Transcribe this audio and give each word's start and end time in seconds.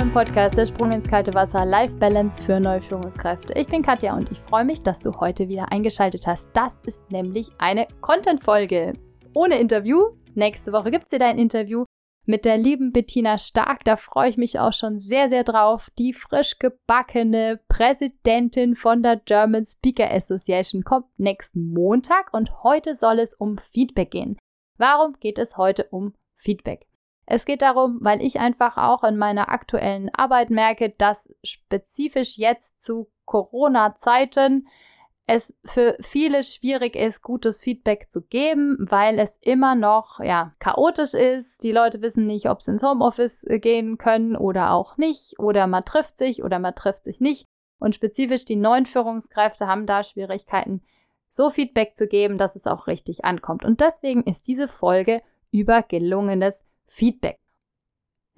im 0.00 0.12
Podcast 0.12 0.56
Der 0.56 0.66
Sprung 0.66 0.92
ins 0.92 1.08
kalte 1.08 1.34
Wasser 1.34 1.64
Life 1.64 1.92
Balance 1.94 2.42
für 2.42 2.60
neue 2.60 2.80
Führungskräfte. 2.82 3.54
Ich 3.58 3.66
bin 3.66 3.82
Katja 3.82 4.14
und 4.14 4.30
ich 4.30 4.38
freue 4.42 4.64
mich, 4.64 4.82
dass 4.82 5.00
du 5.00 5.12
heute 5.18 5.48
wieder 5.48 5.72
eingeschaltet 5.72 6.26
hast. 6.26 6.50
Das 6.52 6.78
ist 6.84 7.10
nämlich 7.10 7.48
eine 7.58 7.88
Content-Folge. 8.00 8.92
Ohne 9.34 9.58
Interview. 9.58 10.10
Nächste 10.34 10.72
Woche 10.72 10.90
gibt 10.90 11.04
es 11.04 11.10
dir 11.10 11.18
dein 11.18 11.38
Interview 11.38 11.84
mit 12.26 12.44
der 12.44 12.58
lieben 12.58 12.92
Bettina 12.92 13.38
Stark. 13.38 13.84
Da 13.84 13.96
freue 13.96 14.30
ich 14.30 14.36
mich 14.36 14.60
auch 14.60 14.72
schon 14.72 15.00
sehr, 15.00 15.28
sehr 15.30 15.42
drauf. 15.42 15.88
Die 15.98 16.12
frisch 16.12 16.58
gebackene 16.58 17.58
Präsidentin 17.68 18.76
von 18.76 19.02
der 19.02 19.16
German 19.16 19.66
Speaker 19.66 20.12
Association 20.12 20.84
kommt 20.84 21.06
nächsten 21.18 21.72
Montag 21.72 22.32
und 22.32 22.62
heute 22.62 22.94
soll 22.94 23.18
es 23.18 23.34
um 23.34 23.58
Feedback 23.72 24.12
gehen. 24.12 24.38
Warum 24.76 25.14
geht 25.18 25.38
es 25.38 25.56
heute 25.56 25.88
um 25.90 26.14
Feedback? 26.36 26.87
Es 27.30 27.44
geht 27.44 27.60
darum, 27.60 27.98
weil 28.00 28.22
ich 28.22 28.40
einfach 28.40 28.78
auch 28.78 29.04
in 29.04 29.18
meiner 29.18 29.50
aktuellen 29.50 30.08
Arbeit 30.14 30.48
merke, 30.48 30.88
dass 30.88 31.28
spezifisch 31.44 32.38
jetzt 32.38 32.80
zu 32.80 33.10
Corona-Zeiten 33.26 34.66
es 35.26 35.54
für 35.66 35.98
viele 36.00 36.42
schwierig 36.42 36.96
ist, 36.96 37.20
gutes 37.20 37.58
Feedback 37.58 38.10
zu 38.10 38.22
geben, 38.22 38.78
weil 38.88 39.18
es 39.18 39.36
immer 39.42 39.74
noch 39.74 40.20
ja, 40.20 40.54
chaotisch 40.58 41.12
ist. 41.12 41.62
Die 41.62 41.70
Leute 41.70 42.00
wissen 42.00 42.24
nicht, 42.24 42.48
ob 42.48 42.62
sie 42.62 42.70
ins 42.70 42.82
Homeoffice 42.82 43.44
äh, 43.44 43.58
gehen 43.58 43.98
können 43.98 44.34
oder 44.34 44.72
auch 44.72 44.96
nicht. 44.96 45.38
Oder 45.38 45.66
man 45.66 45.84
trifft 45.84 46.16
sich 46.16 46.42
oder 46.42 46.58
man 46.58 46.74
trifft 46.74 47.04
sich 47.04 47.20
nicht. 47.20 47.44
Und 47.78 47.94
spezifisch 47.94 48.46
die 48.46 48.56
neuen 48.56 48.86
Führungskräfte 48.86 49.66
haben 49.66 49.84
da 49.84 50.02
Schwierigkeiten, 50.02 50.80
so 51.28 51.50
Feedback 51.50 51.94
zu 51.94 52.08
geben, 52.08 52.38
dass 52.38 52.56
es 52.56 52.66
auch 52.66 52.86
richtig 52.86 53.26
ankommt. 53.26 53.66
Und 53.66 53.82
deswegen 53.82 54.22
ist 54.22 54.46
diese 54.46 54.66
Folge 54.66 55.20
über 55.50 55.82
gelungenes 55.82 56.64
Feedback. 56.88 57.38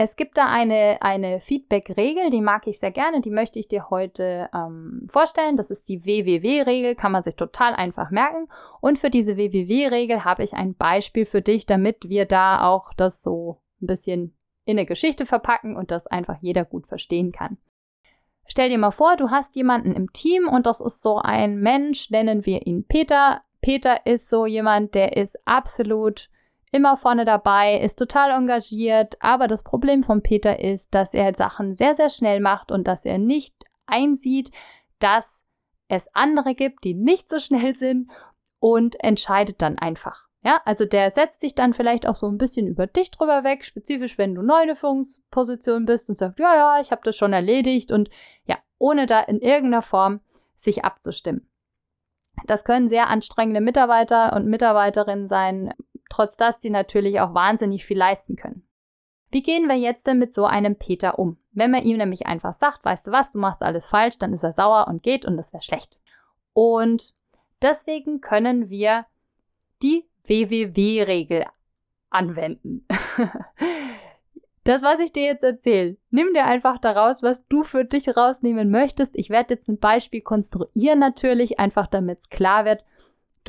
Es 0.03 0.17
gibt 0.17 0.39
da 0.39 0.47
eine, 0.47 0.97
eine 1.03 1.41
Feedback-Regel, 1.41 2.31
die 2.31 2.41
mag 2.41 2.67
ich 2.67 2.79
sehr 2.79 2.91
gerne, 2.91 3.20
die 3.20 3.31
möchte 3.31 3.59
ich 3.59 3.69
dir 3.69 3.91
heute 3.91 4.48
ähm, 4.55 5.06
vorstellen. 5.12 5.59
Das 5.59 5.70
ist 5.70 5.91
die 5.91 6.06
WWW-Regel, 6.06 6.95
kann 6.95 7.12
man 7.12 7.23
sich 7.23 7.37
total 7.37 7.75
einfach 7.75 8.11
merken. 8.11 8.48
Und 8.81 8.98
für 8.98 9.11
diese 9.11 9.37
WWW-Regel 9.37 10.25
habe 10.25 10.43
ich 10.43 10.55
ein 10.55 10.75
Beispiel 10.75 11.27
für 11.27 11.43
dich, 11.43 11.67
damit 11.67 12.09
wir 12.09 12.25
da 12.25 12.67
auch 12.67 12.95
das 12.95 13.23
so 13.23 13.61
ein 13.83 13.89
bisschen 13.89 14.34
in 14.65 14.78
eine 14.78 14.87
Geschichte 14.87 15.27
verpacken 15.27 15.77
und 15.77 15.91
das 15.91 16.06
einfach 16.06 16.39
jeder 16.41 16.65
gut 16.65 16.87
verstehen 16.87 17.31
kann. 17.31 17.59
Stell 18.47 18.71
dir 18.71 18.78
mal 18.78 18.93
vor, 18.93 19.19
du 19.19 19.31
hast 19.31 19.55
jemanden 19.55 19.93
im 19.93 20.15
Team 20.15 20.48
und 20.48 20.65
das 20.65 20.81
ist 20.81 21.03
so 21.03 21.19
ein 21.19 21.61
Mensch, 21.61 22.09
nennen 22.09 22.47
wir 22.47 22.67
ihn 22.67 22.87
Peter. 22.87 23.43
Peter 23.61 24.06
ist 24.06 24.31
so 24.31 24.47
jemand, 24.47 24.95
der 24.95 25.19
ist 25.19 25.39
absolut 25.47 26.31
immer 26.72 26.96
vorne 26.96 27.24
dabei, 27.24 27.80
ist 27.80 27.98
total 27.98 28.30
engagiert, 28.30 29.16
aber 29.20 29.48
das 29.48 29.62
Problem 29.62 30.02
von 30.02 30.22
Peter 30.22 30.60
ist, 30.60 30.94
dass 30.94 31.14
er 31.14 31.34
Sachen 31.34 31.74
sehr, 31.74 31.94
sehr 31.94 32.10
schnell 32.10 32.40
macht 32.40 32.70
und 32.70 32.86
dass 32.86 33.04
er 33.04 33.18
nicht 33.18 33.54
einsieht, 33.86 34.50
dass 34.98 35.42
es 35.88 36.14
andere 36.14 36.54
gibt, 36.54 36.84
die 36.84 36.94
nicht 36.94 37.28
so 37.28 37.38
schnell 37.38 37.74
sind 37.74 38.10
und 38.60 39.02
entscheidet 39.02 39.60
dann 39.60 39.78
einfach. 39.78 40.26
Ja, 40.42 40.60
also 40.64 40.86
der 40.86 41.10
setzt 41.10 41.41
sich 41.41 41.54
dann 41.54 41.74
vielleicht 41.74 42.06
auch 42.06 42.16
so 42.16 42.26
ein 42.26 42.38
bisschen 42.38 42.66
über 42.66 42.86
dich 42.86 43.10
drüber 43.10 43.44
weg, 43.44 43.64
spezifisch 43.64 44.16
wenn 44.16 44.34
du 44.34 44.42
neu 44.42 44.62
in 44.62 44.68
der 44.68 44.76
Führungsposition 44.76 45.84
bist 45.84 46.08
und 46.08 46.16
sagt, 46.16 46.38
ja, 46.38 46.54
ja, 46.54 46.80
ich 46.80 46.92
habe 46.92 47.02
das 47.04 47.16
schon 47.16 47.34
erledigt 47.34 47.92
und 47.92 48.08
ja, 48.46 48.56
ohne 48.78 49.04
da 49.04 49.20
in 49.20 49.41
irgendeiner 49.41 49.82
Form 49.82 50.20
sich 50.54 50.84
abzustimmen. 50.84 51.50
Das 52.46 52.64
können 52.64 52.88
sehr 52.88 53.08
anstrengende 53.08 53.60
Mitarbeiter 53.60 54.34
und 54.34 54.46
Mitarbeiterinnen 54.46 55.26
sein, 55.26 55.74
trotz 56.11 56.36
dass 56.36 56.61
die 56.61 56.70
natürlich 56.70 57.20
auch 57.20 57.33
wahnsinnig 57.33 57.86
viel 57.86 57.97
leisten 57.97 58.36
können. 58.36 58.66
Wie 59.31 59.43
gehen 59.43 59.69
wir 59.69 59.76
jetzt 59.76 60.06
denn 60.06 60.19
mit 60.19 60.34
so 60.34 60.44
einem 60.44 60.76
Peter 60.76 61.19
um? 61.19 61.38
Wenn 61.53 61.71
man 61.71 61.84
ihm 61.84 61.97
nämlich 61.97 62.26
einfach 62.26 62.53
sagt, 62.53 62.84
weißt 62.84 63.06
du 63.06 63.12
was, 63.12 63.31
du 63.31 63.38
machst 63.38 63.62
alles 63.62 63.87
falsch, 63.87 64.19
dann 64.19 64.34
ist 64.34 64.43
er 64.43 64.53
sauer 64.53 64.88
und 64.88 65.03
geht 65.03 65.25
und 65.25 65.37
das 65.37 65.53
wäre 65.53 65.62
schlecht. 65.62 65.97
Und 66.53 67.15
deswegen 67.62 68.21
können 68.21 68.69
wir 68.69 69.06
die 69.82 70.04
WWW-Regel 70.25 71.47
anwenden. 72.10 72.87
das, 74.65 74.82
was 74.82 74.98
ich 74.98 75.12
dir 75.12 75.25
jetzt 75.25 75.44
erzähle, 75.44 75.97
nimm 76.10 76.34
dir 76.34 76.44
einfach 76.44 76.78
daraus, 76.78 77.22
was 77.22 77.47
du 77.47 77.62
für 77.62 77.84
dich 77.84 78.16
rausnehmen 78.16 78.71
möchtest. 78.71 79.16
Ich 79.16 79.31
werde 79.31 79.54
jetzt 79.54 79.69
ein 79.69 79.78
Beispiel 79.78 80.22
konstruieren 80.22 80.98
natürlich, 80.98 81.60
einfach 81.60 81.87
damit 81.87 82.19
es 82.19 82.28
klar 82.31 82.65
wird, 82.65 82.84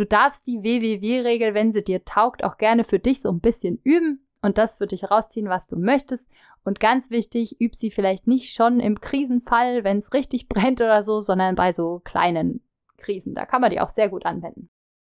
Du 0.02 0.08
darfst 0.08 0.48
die 0.48 0.64
WWW-Regel, 0.64 1.54
wenn 1.54 1.72
sie 1.72 1.84
dir 1.84 2.04
taugt, 2.04 2.44
auch 2.44 2.58
gerne 2.58 2.86
für 2.86 2.98
dich 2.98 3.22
so 3.22 3.30
ein 3.30 3.40
bisschen 3.40 3.80
üben 3.84 4.28
und 4.42 4.58
das 4.58 4.74
für 4.74 4.88
dich 4.88 5.12
rausziehen, 5.12 5.48
was 5.48 5.68
du 5.68 5.78
möchtest. 5.78 6.28
Und 6.64 6.80
ganz 6.80 7.12
wichtig, 7.12 7.62
üb 7.62 7.76
sie 7.76 7.92
vielleicht 7.92 8.26
nicht 8.26 8.52
schon 8.52 8.80
im 8.80 9.00
Krisenfall, 9.00 9.84
wenn 9.84 10.00
es 10.00 10.12
richtig 10.12 10.48
brennt 10.50 10.82
oder 10.82 11.04
so, 11.04 11.22
sondern 11.22 11.54
bei 11.54 11.72
so 11.72 12.02
kleinen 12.04 12.64
Krisen. 12.98 13.36
Da 13.36 13.46
kann 13.46 13.62
man 13.62 13.70
die 13.70 13.80
auch 13.80 13.90
sehr 13.90 14.10
gut 14.10 14.26
anwenden. 14.26 14.72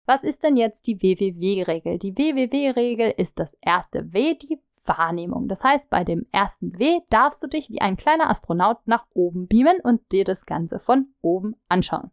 Was 0.05 0.23
ist 0.23 0.43
denn 0.43 0.55
jetzt 0.55 0.85
die 0.85 1.01
WWW-Regel? 1.01 1.97
Die 1.97 2.15
WWW-Regel 2.15 3.11
ist 3.17 3.39
das 3.39 3.57
erste 3.61 4.13
W, 4.13 4.35
die 4.35 4.59
Wahrnehmung. 4.85 5.47
Das 5.47 5.63
heißt, 5.63 5.89
bei 5.89 6.03
dem 6.03 6.27
ersten 6.31 6.77
W 6.77 6.99
darfst 7.09 7.41
du 7.41 7.47
dich 7.47 7.71
wie 7.71 7.81
ein 7.81 7.97
kleiner 7.97 8.29
Astronaut 8.29 8.85
nach 8.85 9.07
oben 9.15 9.47
beamen 9.47 9.79
und 9.81 10.11
dir 10.11 10.25
das 10.25 10.45
Ganze 10.45 10.77
von 10.77 11.07
oben 11.23 11.55
anschauen. 11.69 12.11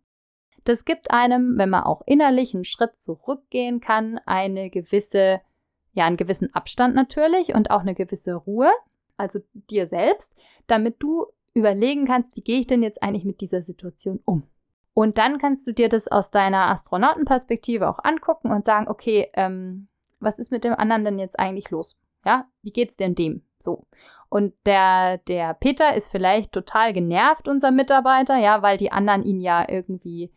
Das 0.65 0.85
gibt 0.85 1.11
einem, 1.11 1.59
wenn 1.59 1.71
man 1.71 1.85
auch 1.85 2.03
innerlich 2.07 2.55
einen 2.55 2.65
Schritt 2.65 3.03
zurückgehen 3.03 3.81
kann, 3.81 4.19
eine 4.27 4.71
gewisse, 4.71 5.41
ja, 5.93 6.05
einen 6.05 6.17
gewissen 6.17 6.55
Abstand 6.55 6.95
natürlich 6.95 7.55
und 7.55 7.71
auch 7.71 7.81
eine 7.81 7.95
gewisse 7.95 8.35
Ruhe, 8.35 8.71
also 9.17 9.41
dir 9.53 9.87
selbst, 9.87 10.37
damit 10.67 10.97
du 11.01 11.27
überlegen 11.55 12.07
kannst, 12.07 12.37
wie 12.37 12.43
gehe 12.43 12.61
ich 12.61 12.67
denn 12.67 12.83
jetzt 12.83 13.03
eigentlich 13.03 13.25
mit 13.25 13.41
dieser 13.41 13.63
Situation 13.63 14.21
um? 14.25 14.45
Und 14.95 15.19
dann 15.19 15.39
kannst 15.39 15.67
du 15.67 15.73
dir 15.73 15.89
das 15.89 16.09
aus 16.09 16.31
deiner 16.31 16.69
Astronautenperspektive 16.71 17.89
auch 17.89 17.99
angucken 18.03 18.51
und 18.51 18.65
sagen, 18.65 18.89
okay, 18.89 19.31
ähm, 19.35 19.89
was 20.21 20.39
ist 20.39 20.53
mit 20.53 20.65
dem 20.65 20.75
anderen 20.75 21.05
denn 21.05 21.19
jetzt 21.19 21.39
eigentlich 21.39 21.71
los? 21.71 21.99
Ja, 22.25 22.47
wie 22.63 22.73
geht's 22.73 22.97
denn 22.97 23.15
dem? 23.15 23.43
So. 23.59 23.87
Und 24.29 24.55
der, 24.65 25.19
der 25.19 25.55
Peter 25.55 25.95
ist 25.95 26.11
vielleicht 26.11 26.53
total 26.53 26.93
genervt, 26.93 27.49
unser 27.49 27.71
Mitarbeiter, 27.71 28.39
ja, 28.39 28.63
weil 28.63 28.77
die 28.77 28.93
anderen 28.93 29.25
ihn 29.25 29.41
ja 29.41 29.67
irgendwie 29.69 30.31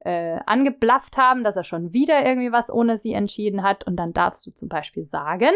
äh, 0.00 0.38
angeblafft 0.46 1.16
haben, 1.16 1.44
dass 1.44 1.56
er 1.56 1.64
schon 1.64 1.92
wieder 1.92 2.24
irgendwie 2.24 2.52
was 2.52 2.70
ohne 2.70 2.98
sie 2.98 3.12
entschieden 3.12 3.62
hat. 3.62 3.84
Und 3.86 3.96
dann 3.96 4.12
darfst 4.12 4.46
du 4.46 4.50
zum 4.50 4.68
Beispiel 4.68 5.06
sagen, 5.06 5.52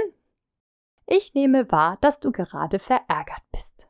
ich 1.07 1.35
nehme 1.35 1.71
wahr, 1.71 1.99
dass 2.01 2.21
du 2.21 2.33
gerade 2.33 2.79
verärgert 2.79 3.43
bist. 3.53 3.89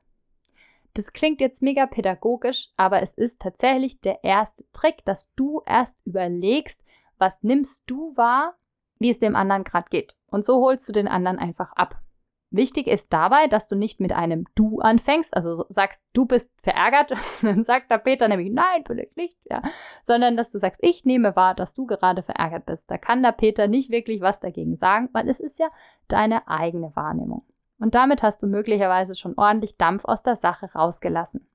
Das 0.95 1.13
klingt 1.13 1.41
jetzt 1.41 1.61
mega 1.61 1.87
pädagogisch, 1.87 2.71
aber 2.77 3.03
es 3.03 3.13
ist 3.13 3.41
tatsächlich 3.41 4.01
der 4.01 4.23
erste 4.23 4.65
Trick, 4.73 5.05
dass 5.05 5.33
du 5.35 5.61
erst 5.67 6.05
überlegst, 6.07 6.85
was 7.19 7.43
nimmst 7.43 7.85
du 7.91 8.17
wahr, 8.17 8.55
wie 8.99 9.11
es 9.11 9.19
dem 9.19 9.35
anderen 9.35 9.65
gerade 9.65 9.89
geht. 9.91 10.15
Und 10.29 10.45
so 10.45 10.61
holst 10.61 10.89
du 10.89 10.93
den 10.93 11.09
anderen 11.09 11.39
einfach 11.39 11.73
ab. 11.73 12.01
Wichtig 12.55 12.87
ist 12.87 13.13
dabei, 13.13 13.49
dass 13.49 13.67
du 13.67 13.75
nicht 13.75 13.99
mit 13.99 14.13
einem 14.13 14.47
Du 14.55 14.79
anfängst, 14.79 15.37
also 15.37 15.65
sagst, 15.71 16.01
du 16.13 16.25
bist 16.25 16.49
verärgert, 16.63 17.13
dann 17.43 17.65
sagt 17.65 17.91
der 17.91 17.99
Peter 17.99 18.29
nämlich, 18.29 18.53
nein, 18.53 18.85
bin 18.85 18.99
ich 18.99 19.17
nicht, 19.17 19.37
ja, 19.51 19.61
sondern 20.05 20.37
dass 20.37 20.53
du 20.53 20.61
sagst, 20.61 20.79
ich 20.81 21.05
nehme 21.05 21.35
wahr, 21.35 21.57
dass 21.57 21.75
du 21.75 21.85
gerade 21.85 22.23
verärgert 22.23 22.67
bist. 22.67 22.89
Da 22.89 22.97
kann 22.97 23.25
der 23.25 23.33
Peter 23.33 23.67
nicht 23.67 23.91
wirklich 23.91 24.21
was 24.21 24.39
dagegen 24.39 24.77
sagen, 24.77 25.09
weil 25.13 25.29
es 25.29 25.41
ist 25.41 25.59
ja 25.59 25.69
deine 26.07 26.47
eigene 26.47 26.95
Wahrnehmung. 26.95 27.45
Und 27.81 27.97
damit 27.97 28.23
hast 28.23 28.41
du 28.41 28.47
möglicherweise 28.47 29.17
schon 29.17 29.35
ordentlich 29.37 29.77
Dampf 29.77 30.05
aus 30.05 30.23
der 30.23 30.37
Sache 30.37 30.71
rausgelassen. 30.73 31.49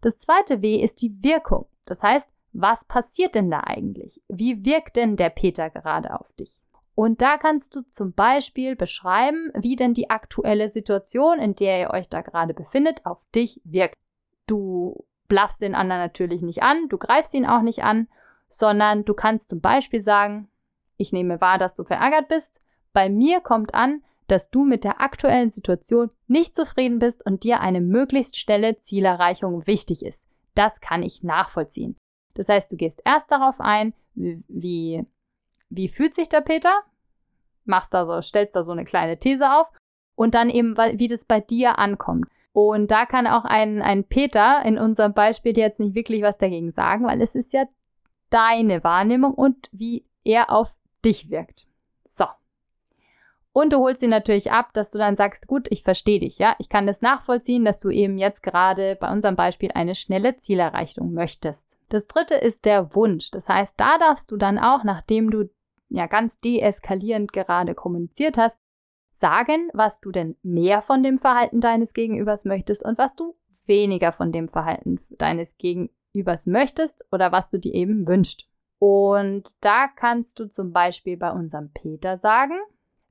Das 0.00 0.18
zweite 0.18 0.62
W 0.62 0.82
ist 0.82 1.00
die 1.00 1.22
Wirkung. 1.22 1.66
Das 1.84 2.02
heißt, 2.02 2.28
was 2.52 2.84
passiert 2.84 3.36
denn 3.36 3.52
da 3.52 3.60
eigentlich? 3.60 4.20
Wie 4.26 4.64
wirkt 4.64 4.96
denn 4.96 5.16
der 5.16 5.30
Peter 5.30 5.70
gerade 5.70 6.18
auf 6.18 6.32
dich? 6.32 6.60
Und 6.94 7.22
da 7.22 7.38
kannst 7.38 7.74
du 7.76 7.82
zum 7.90 8.12
Beispiel 8.12 8.76
beschreiben, 8.76 9.50
wie 9.54 9.76
denn 9.76 9.94
die 9.94 10.10
aktuelle 10.10 10.68
Situation, 10.68 11.38
in 11.38 11.54
der 11.54 11.80
ihr 11.80 11.90
euch 11.90 12.08
da 12.08 12.20
gerade 12.20 12.52
befindet, 12.52 13.06
auf 13.06 13.18
dich 13.34 13.60
wirkt. 13.64 13.96
Du 14.46 15.04
blaffst 15.28 15.62
den 15.62 15.74
anderen 15.74 16.02
natürlich 16.02 16.42
nicht 16.42 16.62
an, 16.62 16.88
du 16.88 16.98
greifst 16.98 17.32
ihn 17.34 17.46
auch 17.46 17.62
nicht 17.62 17.84
an, 17.84 18.08
sondern 18.48 19.04
du 19.04 19.14
kannst 19.14 19.48
zum 19.48 19.60
Beispiel 19.60 20.02
sagen, 20.02 20.48
ich 20.96 21.12
nehme 21.12 21.40
wahr, 21.40 21.56
dass 21.56 21.76
du 21.76 21.84
verärgert 21.84 22.28
bist. 22.28 22.60
Bei 22.92 23.08
mir 23.08 23.40
kommt 23.40 23.74
an, 23.74 24.02
dass 24.26 24.50
du 24.50 24.64
mit 24.64 24.84
der 24.84 25.00
aktuellen 25.00 25.50
Situation 25.50 26.10
nicht 26.26 26.54
zufrieden 26.54 26.98
bist 26.98 27.24
und 27.24 27.42
dir 27.42 27.60
eine 27.60 27.80
möglichst 27.80 28.38
schnelle 28.38 28.78
Zielerreichung 28.78 29.66
wichtig 29.66 30.04
ist. 30.04 30.24
Das 30.54 30.80
kann 30.80 31.02
ich 31.02 31.22
nachvollziehen. 31.22 31.96
Das 32.34 32.48
heißt, 32.48 32.70
du 32.70 32.76
gehst 32.76 33.02
erst 33.04 33.32
darauf 33.32 33.60
ein, 33.60 33.94
wie, 34.14 35.04
wie 35.70 35.88
fühlt 35.88 36.14
sich 36.14 36.28
der 36.28 36.40
Peter? 36.40 36.82
machst 37.70 37.94
da 37.94 38.04
so, 38.04 38.20
stellst 38.20 38.54
da 38.54 38.62
so 38.62 38.72
eine 38.72 38.84
kleine 38.84 39.18
These 39.18 39.50
auf 39.50 39.68
und 40.16 40.34
dann 40.34 40.50
eben, 40.50 40.76
wie 40.76 41.08
das 41.08 41.24
bei 41.24 41.40
dir 41.40 41.78
ankommt. 41.78 42.26
Und 42.52 42.90
da 42.90 43.06
kann 43.06 43.26
auch 43.26 43.44
ein, 43.44 43.80
ein 43.80 44.04
Peter 44.04 44.62
in 44.64 44.78
unserem 44.78 45.14
Beispiel 45.14 45.56
jetzt 45.56 45.80
nicht 45.80 45.94
wirklich 45.94 46.22
was 46.22 46.36
dagegen 46.36 46.72
sagen, 46.72 47.06
weil 47.06 47.22
es 47.22 47.34
ist 47.34 47.52
ja 47.52 47.64
deine 48.28 48.84
Wahrnehmung 48.84 49.34
und 49.34 49.68
wie 49.72 50.04
er 50.24 50.50
auf 50.50 50.74
dich 51.04 51.30
wirkt. 51.30 51.66
So. 52.04 52.26
Und 53.52 53.72
du 53.72 53.78
holst 53.78 54.02
ihn 54.02 54.10
natürlich 54.10 54.52
ab, 54.52 54.72
dass 54.74 54.90
du 54.90 54.98
dann 54.98 55.16
sagst, 55.16 55.46
gut, 55.46 55.68
ich 55.70 55.82
verstehe 55.82 56.20
dich, 56.20 56.38
ja. 56.38 56.54
Ich 56.58 56.68
kann 56.68 56.86
das 56.86 57.02
nachvollziehen, 57.02 57.64
dass 57.64 57.80
du 57.80 57.90
eben 57.90 58.18
jetzt 58.18 58.42
gerade 58.42 58.96
bei 58.96 59.10
unserem 59.10 59.36
Beispiel 59.36 59.70
eine 59.74 59.94
schnelle 59.94 60.36
Zielerreichung 60.36 61.12
möchtest. 61.12 61.78
Das 61.88 62.06
dritte 62.06 62.34
ist 62.34 62.64
der 62.64 62.94
Wunsch. 62.94 63.30
Das 63.30 63.48
heißt, 63.48 63.78
da 63.78 63.98
darfst 63.98 64.30
du 64.30 64.36
dann 64.36 64.58
auch, 64.58 64.84
nachdem 64.84 65.30
du 65.30 65.50
ja 65.90 66.06
ganz 66.06 66.40
deeskalierend 66.40 67.32
gerade 67.32 67.74
kommuniziert 67.74 68.38
hast, 68.38 68.58
sagen, 69.16 69.68
was 69.74 70.00
du 70.00 70.10
denn 70.10 70.36
mehr 70.42 70.82
von 70.82 71.02
dem 71.02 71.18
Verhalten 71.18 71.60
deines 71.60 71.92
Gegenübers 71.92 72.44
möchtest 72.44 72.84
und 72.84 72.96
was 72.96 73.14
du 73.14 73.36
weniger 73.66 74.12
von 74.12 74.32
dem 74.32 74.48
Verhalten 74.48 75.00
deines 75.10 75.58
Gegenübers 75.58 76.46
möchtest 76.46 77.04
oder 77.12 77.30
was 77.30 77.50
du 77.50 77.58
dir 77.58 77.74
eben 77.74 78.06
wünschst. 78.06 78.46
Und 78.78 79.62
da 79.62 79.88
kannst 79.88 80.40
du 80.40 80.46
zum 80.46 80.72
Beispiel 80.72 81.18
bei 81.18 81.30
unserem 81.30 81.70
Peter 81.72 82.16
sagen, 82.16 82.58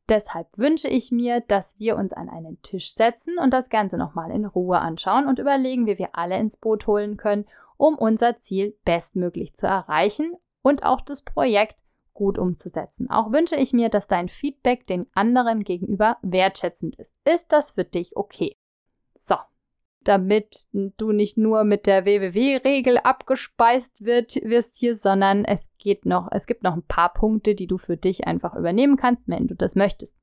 Deshalb 0.09 0.47
wünsche 0.57 0.87
ich 0.87 1.11
mir, 1.11 1.39
dass 1.41 1.77
wir 1.77 1.95
uns 1.95 2.13
an 2.13 2.29
einen 2.29 2.59
Tisch 2.63 2.93
setzen 2.95 3.37
und 3.37 3.53
das 3.53 3.69
Ganze 3.69 3.95
nochmal 3.95 4.31
in 4.31 4.45
Ruhe 4.45 4.79
anschauen 4.79 5.27
und 5.27 5.37
überlegen, 5.37 5.85
wie 5.85 5.99
wir 5.99 6.09
alle 6.13 6.39
ins 6.39 6.57
Boot 6.57 6.87
holen 6.87 7.15
können, 7.15 7.45
um 7.77 7.95
unser 7.95 8.37
Ziel 8.37 8.75
bestmöglich 8.85 9.55
zu 9.55 9.67
erreichen 9.67 10.33
und 10.63 10.81
auch 10.81 11.01
das 11.01 11.21
Projekt 11.21 11.83
gut 12.19 12.37
umzusetzen. 12.37 13.09
Auch 13.09 13.31
wünsche 13.31 13.55
ich 13.55 13.71
mir, 13.71 13.87
dass 13.87 14.07
dein 14.07 14.27
Feedback 14.27 14.85
den 14.85 15.07
anderen 15.13 15.63
gegenüber 15.63 16.17
wertschätzend 16.21 16.97
ist. 16.97 17.15
Ist 17.23 17.53
das 17.53 17.71
für 17.71 17.85
dich 17.85 18.17
okay? 18.17 18.57
So, 19.15 19.35
damit 20.03 20.67
du 20.73 21.13
nicht 21.13 21.37
nur 21.37 21.63
mit 21.63 21.87
der 21.87 22.05
WWW-Regel 22.05 22.97
abgespeist 22.97 24.01
wird, 24.01 24.35
wirst 24.35 24.75
hier, 24.77 24.95
sondern 24.95 25.45
es 25.45 25.69
geht 25.77 26.05
noch, 26.05 26.27
es 26.31 26.45
gibt 26.45 26.63
noch 26.63 26.73
ein 26.73 26.83
paar 26.83 27.13
Punkte, 27.13 27.55
die 27.55 27.67
du 27.67 27.77
für 27.77 27.95
dich 27.95 28.27
einfach 28.27 28.53
übernehmen 28.53 28.97
kannst, 28.97 29.29
wenn 29.29 29.47
du 29.47 29.55
das 29.55 29.75
möchtest. 29.75 30.13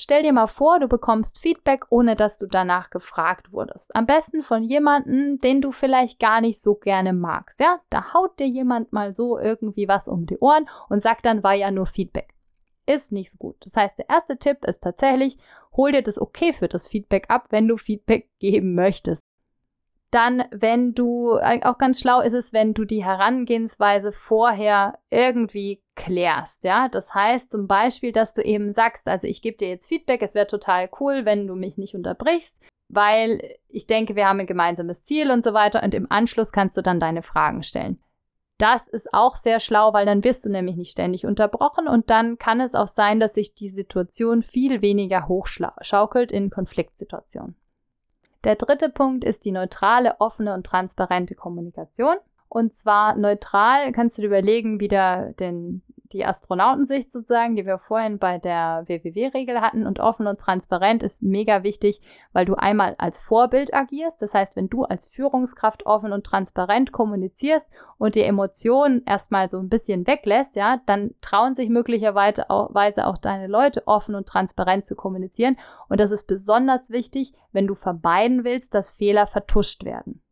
Stell 0.00 0.22
dir 0.22 0.32
mal 0.32 0.46
vor, 0.46 0.78
du 0.78 0.86
bekommst 0.86 1.40
Feedback, 1.40 1.86
ohne 1.90 2.14
dass 2.14 2.38
du 2.38 2.46
danach 2.46 2.90
gefragt 2.90 3.52
wurdest. 3.52 3.94
Am 3.96 4.06
besten 4.06 4.44
von 4.44 4.62
jemandem, 4.62 5.40
den 5.40 5.60
du 5.60 5.72
vielleicht 5.72 6.20
gar 6.20 6.40
nicht 6.40 6.62
so 6.62 6.76
gerne 6.76 7.12
magst. 7.12 7.58
Ja, 7.58 7.80
da 7.90 8.14
haut 8.14 8.38
dir 8.38 8.46
jemand 8.46 8.92
mal 8.92 9.12
so 9.12 9.40
irgendwie 9.40 9.88
was 9.88 10.06
um 10.06 10.24
die 10.24 10.38
Ohren 10.38 10.68
und 10.88 11.02
sagt 11.02 11.26
dann, 11.26 11.42
war 11.42 11.54
ja 11.54 11.72
nur 11.72 11.86
Feedback. 11.86 12.32
Ist 12.86 13.10
nicht 13.10 13.32
so 13.32 13.38
gut. 13.38 13.56
Das 13.64 13.74
heißt, 13.74 13.98
der 13.98 14.08
erste 14.08 14.38
Tipp 14.38 14.64
ist 14.64 14.84
tatsächlich, 14.84 15.36
hol 15.76 15.90
dir 15.90 16.02
das 16.02 16.16
okay 16.16 16.52
für 16.52 16.68
das 16.68 16.86
Feedback 16.86 17.28
ab, 17.28 17.48
wenn 17.50 17.66
du 17.66 17.76
Feedback 17.76 18.30
geben 18.38 18.76
möchtest. 18.76 19.20
Dann, 20.10 20.44
wenn 20.50 20.94
du, 20.94 21.36
äh, 21.36 21.60
auch 21.64 21.76
ganz 21.76 22.00
schlau 22.00 22.20
ist 22.20 22.32
es, 22.32 22.54
wenn 22.54 22.72
du 22.72 22.86
die 22.86 23.04
Herangehensweise 23.04 24.12
vorher 24.12 24.98
irgendwie 25.10 25.82
klärst, 25.96 26.64
ja. 26.64 26.88
Das 26.88 27.12
heißt 27.12 27.50
zum 27.50 27.66
Beispiel, 27.66 28.12
dass 28.12 28.32
du 28.32 28.42
eben 28.42 28.72
sagst, 28.72 29.06
also 29.06 29.26
ich 29.26 29.42
gebe 29.42 29.58
dir 29.58 29.68
jetzt 29.68 29.86
Feedback, 29.86 30.22
es 30.22 30.34
wäre 30.34 30.46
total 30.46 30.88
cool, 30.98 31.26
wenn 31.26 31.46
du 31.46 31.54
mich 31.54 31.76
nicht 31.76 31.94
unterbrichst, 31.94 32.58
weil 32.88 33.56
ich 33.68 33.86
denke, 33.86 34.16
wir 34.16 34.26
haben 34.26 34.40
ein 34.40 34.46
gemeinsames 34.46 35.04
Ziel 35.04 35.30
und 35.30 35.44
so 35.44 35.52
weiter 35.52 35.82
und 35.82 35.92
im 35.92 36.10
Anschluss 36.10 36.52
kannst 36.52 36.78
du 36.78 36.82
dann 36.82 37.00
deine 37.00 37.22
Fragen 37.22 37.62
stellen. 37.62 37.98
Das 38.56 38.88
ist 38.88 39.12
auch 39.12 39.36
sehr 39.36 39.60
schlau, 39.60 39.92
weil 39.92 40.06
dann 40.06 40.24
wirst 40.24 40.44
du 40.44 40.50
nämlich 40.50 40.76
nicht 40.76 40.90
ständig 40.90 41.26
unterbrochen 41.26 41.86
und 41.86 42.10
dann 42.10 42.38
kann 42.38 42.60
es 42.60 42.74
auch 42.74 42.88
sein, 42.88 43.20
dass 43.20 43.34
sich 43.34 43.54
die 43.54 43.70
Situation 43.70 44.42
viel 44.42 44.80
weniger 44.82 45.28
hochschaukelt 45.28 46.32
in 46.32 46.50
Konfliktsituationen. 46.50 47.56
Der 48.44 48.56
dritte 48.56 48.88
Punkt 48.88 49.24
ist 49.24 49.44
die 49.44 49.52
neutrale, 49.52 50.20
offene 50.20 50.54
und 50.54 50.64
transparente 50.64 51.34
Kommunikation. 51.34 52.16
Und 52.48 52.76
zwar 52.76 53.16
neutral 53.16 53.92
kannst 53.92 54.16
du 54.16 54.22
dir 54.22 54.28
überlegen, 54.28 54.80
wieder 54.80 55.32
den, 55.34 55.82
die 56.12 56.24
Astronautensicht 56.24 57.12
sozusagen, 57.12 57.56
die 57.56 57.66
wir 57.66 57.78
vorhin 57.78 58.18
bei 58.18 58.38
der 58.38 58.84
WWW-Regel 58.86 59.60
hatten. 59.60 59.86
Und 59.86 60.00
offen 60.00 60.26
und 60.26 60.40
transparent 60.40 61.02
ist 61.02 61.22
mega 61.22 61.62
wichtig, 61.62 62.00
weil 62.32 62.44
du 62.44 62.54
einmal 62.54 62.94
als 62.98 63.18
Vorbild 63.18 63.74
agierst. 63.74 64.22
Das 64.22 64.34
heißt, 64.34 64.56
wenn 64.56 64.68
du 64.68 64.84
als 64.84 65.06
Führungskraft 65.06 65.86
offen 65.86 66.12
und 66.12 66.24
transparent 66.24 66.92
kommunizierst 66.92 67.68
und 67.98 68.14
die 68.14 68.22
Emotionen 68.22 69.02
erstmal 69.06 69.50
so 69.50 69.58
ein 69.58 69.68
bisschen 69.68 70.06
weglässt, 70.06 70.56
ja, 70.56 70.80
dann 70.86 71.14
trauen 71.20 71.54
sich 71.54 71.68
möglicherweise 71.68 72.50
auch, 72.50 72.70
auch 72.74 73.18
deine 73.18 73.46
Leute 73.46 73.86
offen 73.86 74.14
und 74.14 74.26
transparent 74.26 74.86
zu 74.86 74.96
kommunizieren. 74.96 75.56
Und 75.88 76.00
das 76.00 76.10
ist 76.10 76.26
besonders 76.26 76.90
wichtig, 76.90 77.32
wenn 77.52 77.66
du 77.66 77.74
vermeiden 77.74 78.44
willst, 78.44 78.74
dass 78.74 78.90
Fehler 78.90 79.26
vertuscht 79.26 79.84
werden. 79.84 80.22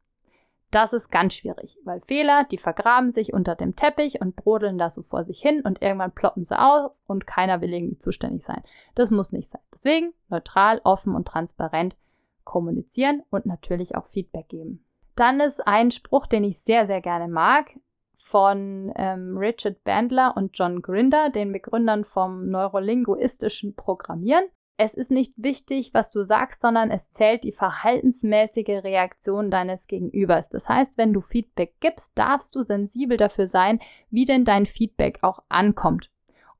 Das 0.70 0.92
ist 0.92 1.10
ganz 1.10 1.34
schwierig, 1.34 1.78
weil 1.84 2.00
Fehler, 2.00 2.44
die 2.44 2.58
vergraben 2.58 3.12
sich 3.12 3.32
unter 3.32 3.54
dem 3.54 3.76
Teppich 3.76 4.20
und 4.20 4.34
brodeln 4.34 4.78
da 4.78 4.90
so 4.90 5.02
vor 5.02 5.24
sich 5.24 5.40
hin 5.40 5.62
und 5.62 5.80
irgendwann 5.80 6.12
ploppen 6.12 6.44
sie 6.44 6.58
auf 6.58 6.92
und 7.06 7.26
keiner 7.26 7.60
will 7.60 7.72
irgendwie 7.72 7.98
zuständig 7.98 8.44
sein. 8.44 8.62
Das 8.94 9.10
muss 9.10 9.32
nicht 9.32 9.48
sein. 9.48 9.62
Deswegen 9.72 10.12
neutral, 10.28 10.80
offen 10.82 11.14
und 11.14 11.28
transparent 11.28 11.96
kommunizieren 12.44 13.22
und 13.30 13.46
natürlich 13.46 13.94
auch 13.94 14.08
Feedback 14.08 14.48
geben. 14.48 14.84
Dann 15.14 15.40
ist 15.40 15.66
ein 15.66 15.90
Spruch, 15.90 16.26
den 16.26 16.44
ich 16.44 16.58
sehr, 16.58 16.86
sehr 16.86 17.00
gerne 17.00 17.28
mag, 17.28 17.70
von 18.18 18.92
ähm, 18.96 19.38
Richard 19.38 19.82
Bandler 19.84 20.36
und 20.36 20.50
John 20.58 20.82
Grinder, 20.82 21.30
den 21.30 21.52
Begründern 21.52 22.04
vom 22.04 22.50
neurolinguistischen 22.50 23.76
Programmieren. 23.76 24.44
Es 24.78 24.92
ist 24.92 25.10
nicht 25.10 25.32
wichtig, 25.36 25.94
was 25.94 26.12
du 26.12 26.22
sagst, 26.22 26.60
sondern 26.60 26.90
es 26.90 27.10
zählt 27.12 27.44
die 27.44 27.52
verhaltensmäßige 27.52 28.84
Reaktion 28.84 29.50
deines 29.50 29.86
Gegenübers. 29.86 30.50
Das 30.50 30.68
heißt, 30.68 30.98
wenn 30.98 31.14
du 31.14 31.22
Feedback 31.22 31.74
gibst, 31.80 32.12
darfst 32.14 32.54
du 32.54 32.62
sensibel 32.62 33.16
dafür 33.16 33.46
sein, 33.46 33.80
wie 34.10 34.26
denn 34.26 34.44
dein 34.44 34.66
Feedback 34.66 35.20
auch 35.22 35.42
ankommt 35.48 36.10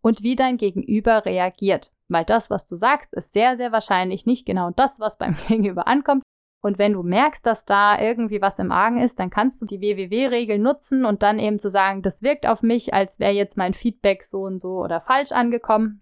und 0.00 0.22
wie 0.22 0.34
dein 0.34 0.56
Gegenüber 0.56 1.26
reagiert. 1.26 1.92
Weil 2.08 2.24
das, 2.24 2.48
was 2.48 2.66
du 2.66 2.76
sagst, 2.76 3.12
ist 3.12 3.34
sehr, 3.34 3.56
sehr 3.56 3.70
wahrscheinlich 3.70 4.24
nicht 4.24 4.46
genau 4.46 4.70
das, 4.70 4.98
was 4.98 5.18
beim 5.18 5.36
Gegenüber 5.48 5.86
ankommt. 5.86 6.22
Und 6.62 6.78
wenn 6.78 6.94
du 6.94 7.02
merkst, 7.02 7.44
dass 7.44 7.66
da 7.66 8.00
irgendwie 8.00 8.40
was 8.40 8.58
im 8.58 8.72
Argen 8.72 8.98
ist, 8.98 9.18
dann 9.18 9.28
kannst 9.28 9.60
du 9.60 9.66
die 9.66 9.82
WWW-Regel 9.82 10.58
nutzen 10.58 11.04
und 11.04 11.22
dann 11.22 11.38
eben 11.38 11.58
zu 11.58 11.68
sagen, 11.68 12.00
das 12.00 12.22
wirkt 12.22 12.46
auf 12.46 12.62
mich, 12.62 12.94
als 12.94 13.20
wäre 13.20 13.32
jetzt 13.32 13.58
mein 13.58 13.74
Feedback 13.74 14.24
so 14.24 14.40
und 14.40 14.58
so 14.58 14.82
oder 14.82 15.02
falsch 15.02 15.32
angekommen. 15.32 16.00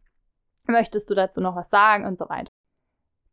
Möchtest 0.66 1.10
du 1.10 1.14
dazu 1.14 1.40
noch 1.40 1.56
was 1.56 1.70
sagen 1.70 2.06
und 2.06 2.18
so 2.18 2.28
weiter. 2.28 2.50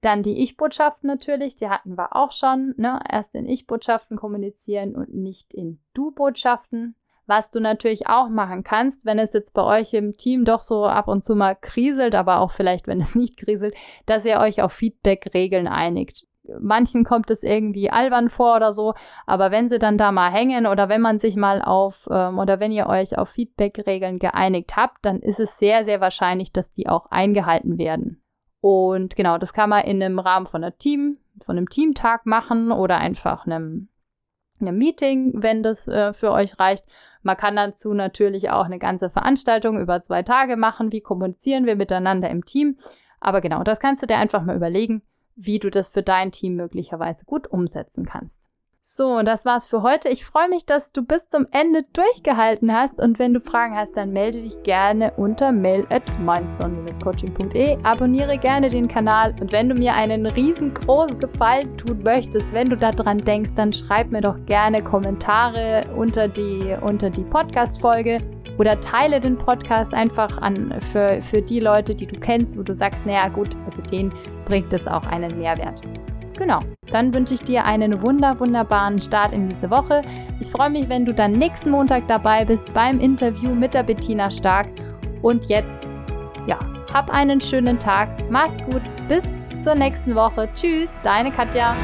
Dann 0.02 0.24
die 0.24 0.42
Ich-Botschaften 0.42 1.08
natürlich, 1.08 1.56
die 1.56 1.70
hatten 1.70 1.98
wir 1.98 2.16
auch 2.16 2.32
schon. 2.32 2.74
Ne? 2.78 3.00
Erst 3.10 3.36
in 3.36 3.48
Ich-Botschaften 3.48 4.18
kommunizieren 4.18 4.96
und 4.96 5.14
nicht 5.14 5.54
in 5.54 5.80
Du-Botschaften. 5.94 6.96
Was 7.28 7.52
du 7.52 7.62
natürlich 7.62 8.08
auch 8.08 8.28
machen 8.28 8.64
kannst, 8.64 9.06
wenn 9.06 9.20
es 9.20 9.32
jetzt 9.32 9.54
bei 9.54 9.64
euch 9.64 9.94
im 9.94 10.18
Team 10.18 10.44
doch 10.44 10.60
so 10.60 10.86
ab 10.86 11.08
und 11.08 11.24
zu 11.24 11.36
mal 11.36 11.56
kriselt, 11.56 12.16
aber 12.16 12.40
auch 12.40 12.52
vielleicht, 12.52 12.88
wenn 12.88 13.00
es 13.00 13.16
nicht 13.16 13.38
kriselt, 13.38 13.76
dass 14.06 14.26
ihr 14.26 14.40
euch 14.40 14.62
auf 14.62 14.74
Feedback-Regeln 14.74 15.68
einigt 15.68 16.26
manchen 16.60 17.04
kommt 17.04 17.30
es 17.30 17.44
irgendwie 17.44 17.92
albern 17.92 18.30
vor 18.30 18.56
oder 18.56 18.74
so, 18.74 18.94
aber 19.26 19.52
wenn 19.52 19.70
sie 19.70 19.80
dann 19.80 19.98
da 19.98 20.12
mal 20.12 20.32
hängen 20.32 20.66
oder 20.66 20.90
wenn 20.90 21.02
man 21.02 21.20
sich 21.20 21.36
mal 21.36 21.62
auf 21.62 22.08
ähm, 22.12 22.40
oder 22.40 22.60
wenn 22.60 22.72
ihr 22.72 22.88
euch 22.88 23.18
auf 23.18 23.30
Feedback-Regeln 23.30 24.20
geeinigt 24.20 24.76
habt, 24.76 25.06
dann 25.06 25.20
ist 25.20 25.40
es 25.40 25.58
sehr, 25.58 25.86
sehr 25.86 26.02
wahrscheinlich, 26.02 26.52
dass 26.52 26.74
die 26.74 26.88
auch 26.88 27.08
eingehalten 27.12 27.78
werden. 27.78 28.22
Und 28.60 29.16
genau, 29.16 29.38
das 29.38 29.54
kann 29.54 29.70
man 29.70 29.86
in 29.86 30.02
einem 30.02 30.20
Rahmen 30.20 30.48
von 30.48 30.64
einer 30.64 30.78
Team, 30.78 31.18
von 31.44 31.58
einem 31.58 31.70
Teamtag 31.70 32.26
machen 32.26 32.72
oder 32.72 32.98
einfach 32.98 33.46
einem, 33.46 33.90
einem 34.60 34.78
Meeting, 34.78 35.34
wenn 35.42 35.64
das 35.64 35.88
äh, 35.88 36.14
für 36.14 36.32
euch 36.32 36.60
reicht. 36.60 36.86
Man 37.24 37.38
kann 37.38 37.56
dazu 37.56 37.94
natürlich 37.94 38.50
auch 38.50 38.66
eine 38.66 38.80
ganze 38.80 39.10
Veranstaltung 39.10 39.80
über 39.80 40.02
zwei 40.02 40.24
Tage 40.24 40.58
machen. 40.58 40.92
Wie 40.92 41.02
kommunizieren 41.02 41.66
wir 41.66 41.76
miteinander 41.76 42.30
im 42.30 42.46
Team? 42.46 42.78
Aber 43.20 43.42
genau, 43.42 43.64
das 43.64 43.80
kannst 43.80 44.02
du 44.02 44.08
dir 44.08 44.18
einfach 44.18 44.44
mal 44.44 44.56
überlegen 44.56 45.04
wie 45.46 45.60
du 45.60 45.70
das 45.70 45.90
für 45.90 46.04
dein 46.04 46.32
Team 46.32 46.56
möglicherweise 46.56 47.26
gut 47.26 47.48
umsetzen 47.48 48.06
kannst. 48.06 48.51
So, 48.84 49.22
das 49.22 49.46
war's 49.46 49.68
für 49.68 49.84
heute. 49.84 50.10
Ich 50.10 50.26
freue 50.26 50.50
mich, 50.50 50.66
dass 50.66 50.92
du 50.92 51.04
bis 51.04 51.30
zum 51.30 51.46
Ende 51.52 51.86
durchgehalten 51.94 52.74
hast 52.74 53.00
und 53.00 53.20
wenn 53.20 53.32
du 53.32 53.40
Fragen 53.40 53.78
hast, 53.78 53.96
dann 53.96 54.12
melde 54.12 54.42
dich 54.42 54.64
gerne 54.64 55.14
unter 55.18 55.52
mail 55.52 55.86
at 55.92 56.02
mindstone-coaching.de. 56.20 57.78
Abonniere 57.84 58.40
gerne 58.40 58.70
den 58.70 58.88
Kanal 58.88 59.36
und 59.40 59.52
wenn 59.52 59.70
du 59.70 59.76
mir 59.76 59.94
einen 59.94 60.26
riesengroßen 60.26 61.20
Gefallen 61.20 61.78
tun 61.78 62.02
möchtest, 62.02 62.52
wenn 62.54 62.72
du 62.72 62.76
daran 62.76 63.20
denkst, 63.20 63.52
dann 63.56 63.72
schreib 63.72 64.10
mir 64.10 64.22
doch 64.22 64.44
gerne 64.48 64.84
Kommentare 64.84 65.84
unter 65.96 66.28
die, 66.28 66.76
unter 66.82 67.12
die 67.12 67.24
Podcast-Folge 67.24 68.18
oder 68.58 68.82
teile 68.82 69.22
den 69.22 69.38
Podcast 69.38 69.94
einfach 69.94 70.36
an 70.40 70.74
für, 70.92 71.22
für 71.22 71.44
die 71.44 71.60
Leute, 71.60 71.94
die 71.94 72.08
du 72.08 72.20
kennst, 72.20 72.58
wo 72.58 72.64
du 72.64 72.74
sagst, 72.74 73.06
naja 73.06 73.28
gut, 73.28 73.56
also 73.68 73.84
denen 73.84 74.12
bringt 74.46 74.74
es 74.74 74.88
auch 74.88 75.04
einen 75.04 75.38
Mehrwert. 75.38 75.82
Genau, 76.42 76.58
dann 76.92 77.14
wünsche 77.14 77.36
ich 77.36 77.44
dir 77.44 77.66
einen 77.66 78.02
wunder, 78.02 78.40
wunderbaren 78.40 79.00
Start 79.00 79.32
in 79.32 79.48
diese 79.48 79.70
Woche. 79.70 80.02
Ich 80.40 80.50
freue 80.50 80.72
mich, 80.72 80.90
wenn 80.90 81.06
du 81.06 81.14
dann 81.14 81.34
nächsten 81.34 81.70
Montag 81.70 82.08
dabei 82.08 82.46
bist 82.46 82.74
beim 82.74 83.00
Interview 83.00 83.54
mit 83.54 83.76
der 83.76 83.84
Bettina 83.84 84.32
Stark. 84.32 84.66
Und 85.22 85.46
jetzt, 85.46 85.88
ja, 86.48 86.58
hab 86.92 87.12
einen 87.12 87.40
schönen 87.42 87.78
Tag, 87.78 88.10
mach's 88.32 88.58
gut, 88.66 88.82
bis 89.08 89.24
zur 89.64 89.76
nächsten 89.76 90.16
Woche. 90.16 90.50
Tschüss, 90.56 90.98
deine 91.04 91.32
Katja. 91.32 91.76